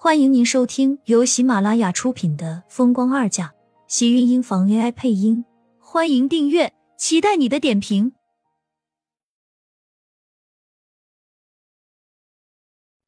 [0.00, 3.48] 欢迎您收听由喜马拉雅出品的《风光二嫁》，
[3.88, 5.44] 喜运音房 AI 配音。
[5.80, 8.12] 欢迎订阅，期待你的点评。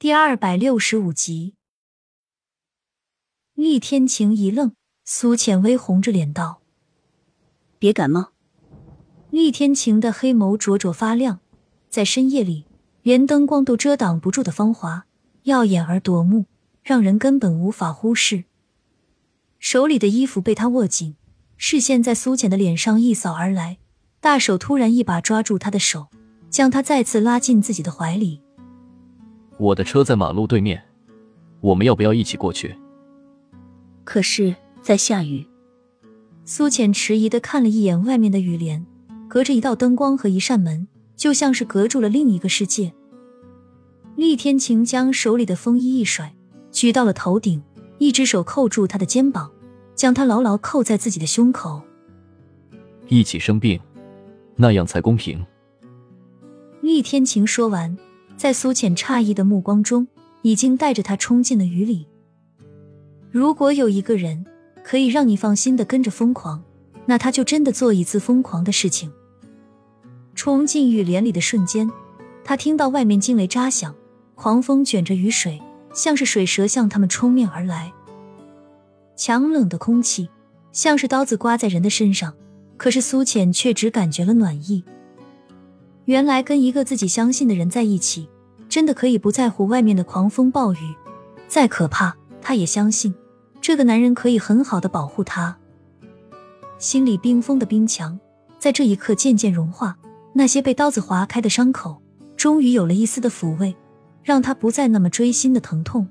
[0.00, 1.54] 第二百六十五集，
[3.54, 4.74] 厉天晴一愣，
[5.04, 6.62] 苏浅微红着脸道
[7.78, 8.32] ：“别感冒。”
[9.30, 11.38] 厉天晴的黑眸灼灼发亮，
[11.88, 12.66] 在深夜里，
[13.02, 15.06] 连灯光都遮挡不住的芳华，
[15.44, 16.46] 耀眼而夺目。
[16.82, 18.44] 让人根本无法忽视。
[19.58, 21.14] 手里的衣服被他握紧，
[21.56, 23.78] 视线在苏浅的脸上一扫而来，
[24.20, 26.08] 大手突然一把抓住他的手，
[26.50, 28.40] 将他再次拉进自己的怀里。
[29.58, 30.82] 我的车在马路对面，
[31.60, 32.76] 我们要不要一起过去？
[34.02, 35.46] 可是，在下雨。
[36.44, 38.84] 苏浅迟疑的看了一眼外面的雨帘，
[39.28, 42.92] 隔着一道灯光和一扇门，就像是隔住了另一个世界。
[44.16, 46.34] 厉天晴将手里的风衣一甩。
[46.72, 47.62] 举到了头顶，
[47.98, 49.50] 一只手扣住他的肩膀，
[49.94, 51.82] 将他牢牢扣在自己的胸口。
[53.08, 53.78] 一起生病，
[54.56, 55.44] 那样才公平。
[56.80, 57.96] 厉天晴说完，
[58.36, 60.08] 在苏浅诧异的目光中，
[60.40, 62.06] 已经带着他冲进了雨里。
[63.30, 64.44] 如果有一个人
[64.82, 66.62] 可以让你放心的跟着疯狂，
[67.06, 69.12] 那他就真的做一次疯狂的事情。
[70.34, 71.90] 冲进雨帘里的瞬间，
[72.42, 73.94] 他听到外面惊雷炸响，
[74.34, 75.60] 狂风卷着雨水。
[75.92, 77.92] 像是水蛇向他们冲面而来，
[79.16, 80.28] 强冷的空气
[80.72, 82.34] 像是刀子刮在人的身上，
[82.76, 84.84] 可是苏浅却只感觉了暖意。
[86.06, 88.28] 原来跟一个自己相信的人在一起，
[88.68, 90.94] 真的可以不在乎外面的狂风暴雨，
[91.46, 93.14] 再可怕，他也相信
[93.60, 95.56] 这个男人可以很好的保护他。
[96.78, 98.18] 心里冰封的冰墙
[98.58, 99.96] 在这一刻渐渐融化，
[100.32, 102.02] 那些被刀子划开的伤口
[102.36, 103.76] 终于有了一丝的抚慰。
[104.22, 106.08] 让他不再那么锥心的疼痛，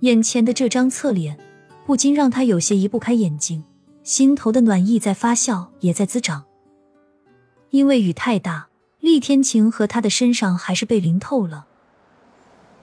[0.00, 1.38] 眼前的这张侧脸
[1.86, 3.64] 不禁让他有些移不开眼睛，
[4.04, 6.44] 心头的暖意在发酵，也在滋长。
[7.70, 8.68] 因为雨太大，
[9.00, 11.66] 厉天晴和他的身上还是被淋透了。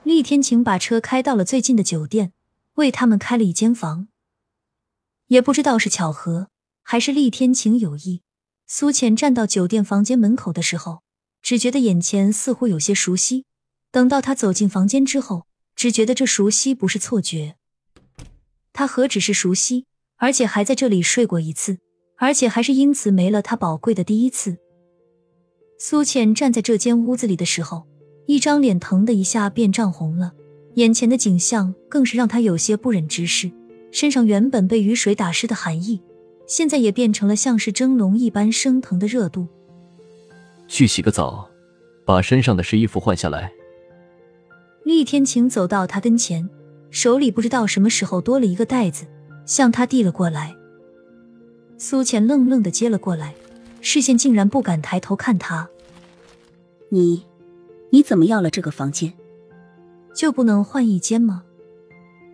[0.02, 2.32] 厉天晴把车开到了最近的酒店，
[2.74, 4.08] 为他们开了一间房。
[5.28, 6.48] 也不知道是巧合
[6.82, 8.22] 还是厉天晴有意，
[8.66, 11.02] 苏浅站到酒店房间门口的时候，
[11.40, 13.44] 只觉得眼前似乎有些熟悉。
[13.92, 17.56] 等到他走进房间之后，只觉得这熟悉不是错觉。
[18.72, 19.86] 他何止是熟悉，
[20.16, 21.78] 而且还在这里睡过一次，
[22.16, 24.56] 而且还是因此没了他宝贵的第一次。
[25.78, 27.86] 苏浅站在这间屋子里的时候，
[28.26, 30.32] 一张脸疼的一下便涨红了，
[30.74, 33.50] 眼前的景象更是让他有些不忍直视。
[33.90, 36.00] 身上原本被雨水打湿的寒意，
[36.46, 39.48] 现在也变成了像是蒸笼一般升腾的热度。
[40.68, 41.50] 去洗个澡，
[42.06, 43.52] 把身上的湿衣服换下来。
[44.90, 46.50] 厉天晴走到他跟前，
[46.90, 49.06] 手里不知道什么时候多了一个袋子，
[49.46, 50.56] 向他递了过来。
[51.78, 53.32] 苏浅愣愣的接了过来，
[53.80, 55.68] 视线竟然不敢抬头看他。
[56.88, 57.24] 你，
[57.90, 59.12] 你怎么要了这个房间？
[60.12, 61.44] 就不能换一间吗？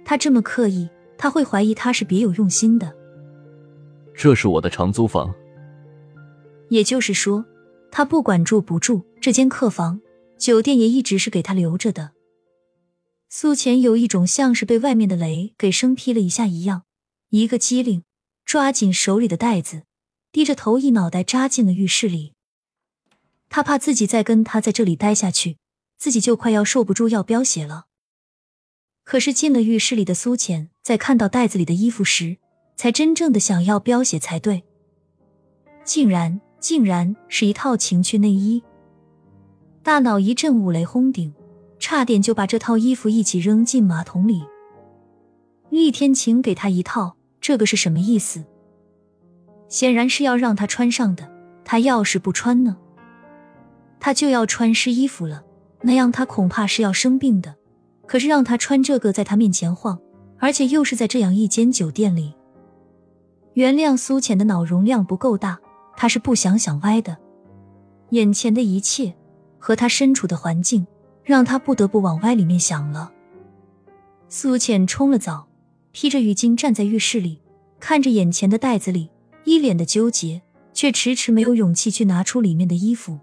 [0.02, 0.88] 他这么刻意，
[1.18, 2.90] 他会怀疑他是别有用心的。
[4.14, 5.30] 这是我的长租房。
[6.70, 7.44] 也就是说，
[7.90, 10.00] 他不管住不住这间客房，
[10.38, 12.12] 酒店也一直是给他留着的。
[13.28, 16.84] 苏浅有一种像是被外面的雷给生劈了一下一样，
[17.30, 18.04] 一个机灵，
[18.44, 19.82] 抓紧手里的袋子，
[20.30, 22.34] 低着头一脑袋扎进了浴室里。
[23.48, 25.58] 他怕自己再跟他在这里待下去，
[25.98, 27.86] 自己就快要受不住要飙血了。
[29.02, 32.38] 可是进了浴室里的苏浅，在看到袋子里的衣服时，
[32.76, 34.62] 才真正的想要飙血才对。
[35.84, 38.62] 竟然，竟然是一套情趣内衣！
[39.82, 41.34] 大脑一阵五雷轰顶。
[41.88, 44.44] 差点就把这套衣服一起扔进马桶里。
[45.70, 48.44] 厉天晴给他一套，这个是什么意思？
[49.68, 51.30] 显然是要让他穿上的。
[51.64, 52.76] 他要是不穿呢？
[54.00, 55.44] 他就要穿湿衣服了，
[55.82, 57.54] 那样他恐怕是要生病的。
[58.04, 59.96] 可是让他穿这个在他面前晃，
[60.40, 62.34] 而且又是在这样一间酒店里。
[63.52, 65.60] 原谅苏浅的脑容量不够大，
[65.96, 67.16] 他是不想想歪的。
[68.10, 69.14] 眼前的一切
[69.60, 70.84] 和他身处的环境。
[71.26, 73.12] 让他不得不往歪里面想了。
[74.28, 75.48] 苏浅冲了澡，
[75.90, 77.42] 披着浴巾站在浴室里，
[77.80, 79.10] 看着眼前的袋子里，
[79.44, 80.42] 一脸的纠结，
[80.72, 83.18] 却迟迟没有勇气去拿出里面的衣服。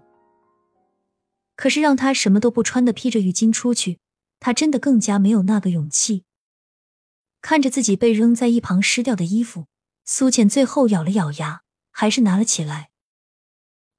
[1.56, 3.98] 可是让他什么都不穿的披着浴巾出去，
[4.38, 6.24] 他真的更加没有那个勇气。
[7.40, 9.66] 看着自己被扔在一旁湿掉的衣服，
[10.04, 12.90] 苏浅最后咬了咬牙，还是拿了起来。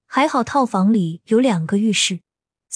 [0.06, 2.20] 还好套房里有两个浴室。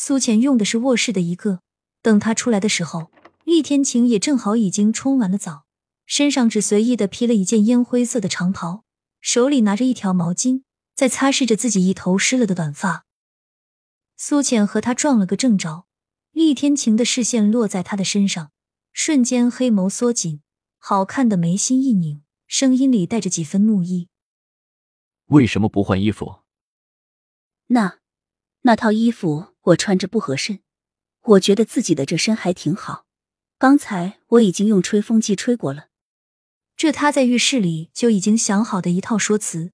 [0.01, 1.59] 苏浅用的是卧室的一个，
[2.01, 3.11] 等他出来的时候，
[3.43, 5.65] 厉天晴也正好已经冲完了澡，
[6.05, 8.85] 身上只随意的披了一件烟灰色的长袍，
[9.19, 10.63] 手里拿着一条毛巾，
[10.95, 13.05] 在擦拭着自己一头湿了的短发。
[14.15, 15.85] 苏浅和他撞了个正着，
[16.31, 18.51] 厉天晴的视线落在他的身上，
[18.93, 20.39] 瞬间黑眸缩紧，
[20.77, 24.07] 好看的眉心一拧，声音里带着几分怒意
[25.27, 26.43] ：“为什么不换衣服？”
[27.67, 27.99] 那，
[28.61, 30.59] 那套衣服我穿着不合身，
[31.21, 33.05] 我觉得自己的这身还挺好。
[33.57, 35.87] 刚才我已经用吹风机吹过了。
[36.75, 39.71] 这他在浴室里就已经想好的一套说辞，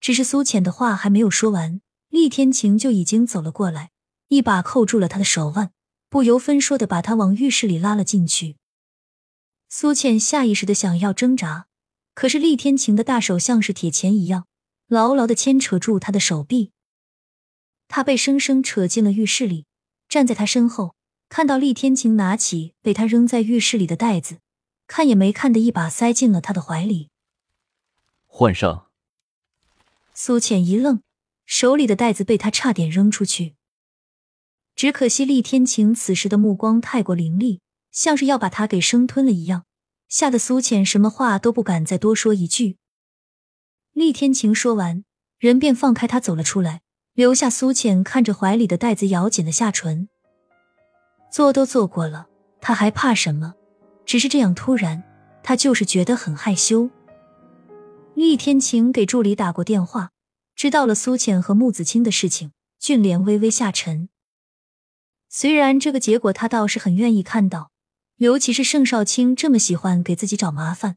[0.00, 1.80] 只是苏浅的话还没有说完。
[2.08, 3.90] 厉天晴就已经走了过来，
[4.28, 5.72] 一把扣住了他的手腕，
[6.08, 8.56] 不由分说的把他往浴室里拉了进去。
[9.68, 11.66] 苏倩下意识的想要挣扎，
[12.14, 14.46] 可是厉天晴的大手像是铁钳一样，
[14.88, 16.72] 牢牢的牵扯住他的手臂。
[17.88, 19.66] 他被生生扯进了浴室里，
[20.08, 20.94] 站在他身后，
[21.28, 24.38] 看到厉天晴拿起被他扔在浴室里的袋子，
[24.86, 27.10] 看也没看的一把塞进了他的怀里。
[28.26, 28.86] 换上。
[30.14, 31.02] 苏浅一愣。
[31.48, 33.54] 手里的袋子被他差点扔出去，
[34.74, 37.60] 只可惜厉天晴此时的目光太过凌厉，
[37.92, 39.64] 像是要把他给生吞了一样，
[40.08, 42.78] 吓得苏浅什么话都不敢再多说一句。
[43.92, 45.04] 厉天晴说完，
[45.38, 46.82] 人便放开他走了出来，
[47.16, 50.06] 留下苏浅看着怀里的袋子，咬紧了下唇。
[51.32, 52.26] 做都做过了，
[52.60, 53.54] 他还怕什么？
[54.04, 55.02] 只是这样突然，
[55.42, 56.90] 他就是觉得很害羞。
[58.14, 60.10] 厉天晴给助理打过电话。
[60.54, 64.10] 知道了苏浅和穆子清的事情，俊脸微微下沉。
[65.30, 67.70] 虽然这个结果他倒是很愿意看到，
[68.16, 70.96] 尤其是盛少卿这么喜欢给自己找麻烦，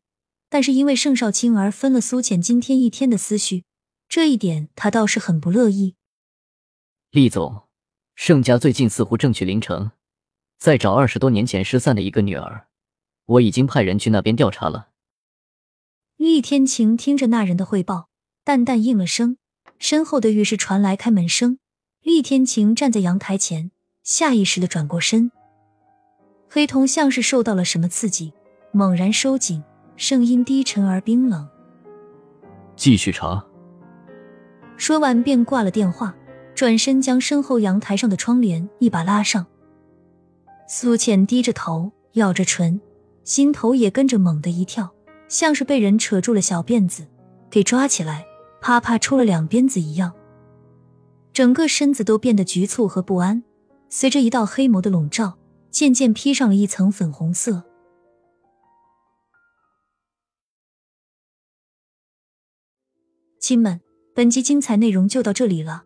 [0.50, 3.64] 但是因为盛少卿而分了苏浅今天一天的思绪，
[4.10, 5.96] 这一点他倒是很不乐意。
[7.12, 7.64] 厉总，
[8.14, 9.90] 盛家最近似乎正去临城，
[10.60, 12.68] 在找二十多年前失散的一个女儿，
[13.26, 14.90] 我已经派人去那边调查了。
[16.18, 18.10] 厉天晴听着那人的汇报，
[18.44, 19.38] 淡淡应了声。
[19.80, 21.58] 身后的浴室传来开门声，
[22.04, 23.72] 厉天晴站在阳台前，
[24.04, 25.32] 下意识的转过身。
[26.48, 28.34] 黑瞳像是受到了什么刺激，
[28.72, 29.64] 猛然收紧，
[29.96, 31.50] 声音低沉而冰冷
[32.78, 33.44] ：“继续查。”
[34.78, 36.16] 说完便挂了电话，
[36.60, 39.48] 转身将身后阳台上的窗帘一把拉上。
[40.68, 42.82] 苏浅低着头，咬着唇，
[43.24, 44.94] 心头也跟着猛地一跳，
[45.30, 47.08] 像是被人扯住了小辫子，
[47.50, 48.26] 给抓起来。
[48.60, 50.12] 啪啪抽了两鞭子一样，
[51.32, 53.42] 整个身子都变得局促和不安。
[53.88, 55.38] 随着一道黑眸的笼罩，
[55.72, 57.64] 渐渐披上了一层粉红色。
[63.40, 63.80] 亲们，
[64.14, 65.86] 本集精彩内容就到这里了，